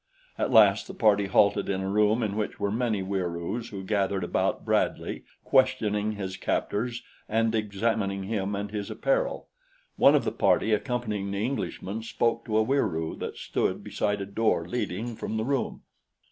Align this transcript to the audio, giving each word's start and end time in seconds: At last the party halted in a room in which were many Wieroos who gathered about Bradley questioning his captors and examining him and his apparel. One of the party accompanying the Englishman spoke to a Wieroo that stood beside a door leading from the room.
At 0.35 0.49
last 0.49 0.87
the 0.87 0.95
party 0.95 1.27
halted 1.27 1.69
in 1.69 1.79
a 1.81 1.87
room 1.87 2.23
in 2.23 2.35
which 2.35 2.59
were 2.59 2.71
many 2.71 3.03
Wieroos 3.03 3.69
who 3.69 3.83
gathered 3.83 4.23
about 4.23 4.65
Bradley 4.65 5.25
questioning 5.43 6.13
his 6.13 6.37
captors 6.37 7.03
and 7.29 7.53
examining 7.53 8.23
him 8.23 8.55
and 8.55 8.71
his 8.71 8.89
apparel. 8.89 9.47
One 9.97 10.15
of 10.15 10.23
the 10.23 10.31
party 10.31 10.73
accompanying 10.73 11.29
the 11.29 11.45
Englishman 11.45 12.01
spoke 12.01 12.45
to 12.45 12.57
a 12.57 12.63
Wieroo 12.65 13.15
that 13.19 13.37
stood 13.37 13.83
beside 13.83 14.21
a 14.21 14.25
door 14.25 14.67
leading 14.67 15.15
from 15.15 15.37
the 15.37 15.45
room. 15.45 15.83